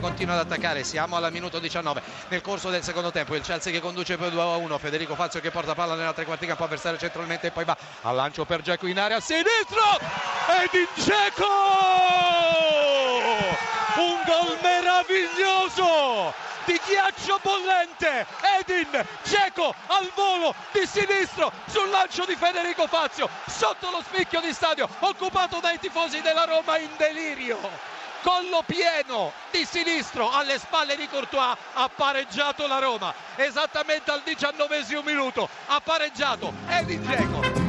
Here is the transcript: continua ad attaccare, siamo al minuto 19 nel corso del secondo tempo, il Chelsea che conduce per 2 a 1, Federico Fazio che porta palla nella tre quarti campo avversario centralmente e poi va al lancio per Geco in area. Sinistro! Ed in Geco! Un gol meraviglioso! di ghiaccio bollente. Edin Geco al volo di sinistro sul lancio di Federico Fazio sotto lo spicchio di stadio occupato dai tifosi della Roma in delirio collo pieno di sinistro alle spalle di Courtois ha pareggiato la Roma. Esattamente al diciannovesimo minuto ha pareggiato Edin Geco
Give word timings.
continua 0.00 0.34
ad 0.34 0.40
attaccare, 0.40 0.82
siamo 0.84 1.16
al 1.16 1.30
minuto 1.30 1.58
19 1.58 2.02
nel 2.28 2.40
corso 2.40 2.70
del 2.70 2.82
secondo 2.82 3.10
tempo, 3.12 3.34
il 3.34 3.42
Chelsea 3.42 3.72
che 3.72 3.80
conduce 3.80 4.16
per 4.16 4.30
2 4.30 4.40
a 4.40 4.56
1, 4.56 4.78
Federico 4.78 5.14
Fazio 5.14 5.40
che 5.40 5.50
porta 5.50 5.74
palla 5.74 5.94
nella 5.94 6.12
tre 6.12 6.24
quarti 6.24 6.46
campo 6.46 6.64
avversario 6.64 6.98
centralmente 6.98 7.46
e 7.46 7.50
poi 7.50 7.64
va 7.64 7.76
al 8.02 8.14
lancio 8.14 8.44
per 8.44 8.62
Geco 8.62 8.86
in 8.86 8.98
area. 8.98 9.20
Sinistro! 9.20 9.98
Ed 10.62 10.74
in 10.74 11.02
Geco! 11.04 11.46
Un 13.96 14.20
gol 14.26 14.58
meraviglioso! 14.62 16.34
di 16.66 16.80
ghiaccio 16.84 17.38
bollente. 17.42 18.26
Edin 18.58 19.06
Geco 19.22 19.72
al 19.86 20.10
volo 20.14 20.52
di 20.72 20.84
sinistro 20.84 21.52
sul 21.66 21.88
lancio 21.90 22.24
di 22.24 22.34
Federico 22.34 22.88
Fazio 22.88 23.28
sotto 23.46 23.88
lo 23.90 24.02
spicchio 24.02 24.40
di 24.40 24.52
stadio 24.52 24.88
occupato 24.98 25.60
dai 25.60 25.78
tifosi 25.78 26.20
della 26.20 26.44
Roma 26.44 26.76
in 26.78 26.90
delirio 26.96 27.95
collo 28.26 28.64
pieno 28.66 29.30
di 29.52 29.64
sinistro 29.64 30.28
alle 30.32 30.58
spalle 30.58 30.96
di 30.96 31.06
Courtois 31.06 31.56
ha 31.74 31.88
pareggiato 31.88 32.66
la 32.66 32.80
Roma. 32.80 33.14
Esattamente 33.36 34.10
al 34.10 34.22
diciannovesimo 34.24 35.02
minuto 35.02 35.48
ha 35.66 35.80
pareggiato 35.80 36.52
Edin 36.66 37.06
Geco 37.06 37.65